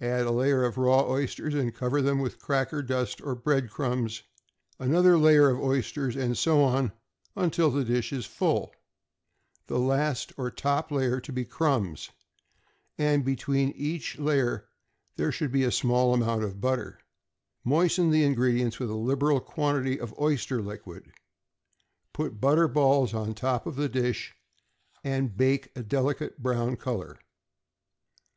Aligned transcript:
Add 0.00 0.26
a 0.26 0.32
layer 0.32 0.64
of 0.64 0.78
raw 0.78 1.08
oysters, 1.08 1.54
and 1.54 1.72
cover 1.72 2.02
them 2.02 2.18
with 2.18 2.40
cracker 2.40 2.82
dust 2.82 3.20
or 3.20 3.36
bread 3.36 3.70
crumbs, 3.70 4.24
and 4.80 4.90
add 4.90 4.90
salt 4.90 4.90
and 4.90 4.90
pepper 4.90 4.90
to 4.90 4.90
taste; 4.90 4.90
another 4.90 5.18
layer 5.18 5.48
of 5.48 5.60
oysters, 5.60 6.16
and 6.16 6.36
so 6.36 6.60
on 6.64 6.92
until 7.36 7.70
the 7.70 7.84
dish 7.84 8.12
is 8.12 8.26
full, 8.26 8.74
the 9.68 9.78
last 9.78 10.32
or 10.36 10.50
top 10.50 10.90
layer 10.90 11.20
to 11.20 11.32
be 11.32 11.44
crumbs, 11.44 12.10
and 12.98 13.24
between 13.24 13.68
each 13.76 14.18
layer 14.18 14.68
there 15.14 15.30
should 15.30 15.52
be 15.52 15.62
a 15.62 15.70
small 15.70 16.12
amount 16.12 16.42
of 16.42 16.60
butter. 16.60 16.98
Moisten 17.62 18.10
the 18.10 18.24
ingredients 18.24 18.80
with 18.80 18.90
a 18.90 18.96
liberal 18.96 19.38
quantity 19.38 20.00
of 20.00 20.12
oyster 20.18 20.60
liquid, 20.60 21.12
put 22.12 22.30
small 22.32 22.38
butter 22.40 22.66
balls 22.66 23.14
on 23.14 23.34
top 23.34 23.66
of 23.68 23.76
the 23.76 23.88
dish, 23.88 24.34
and 25.04 25.36
bake 25.36 25.70
a 25.76 25.84
delicate 25.84 26.42
brown 26.42 26.74
color. 26.76 27.20